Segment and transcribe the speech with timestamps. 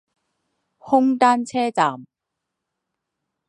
[0.79, 2.07] 空丹车站。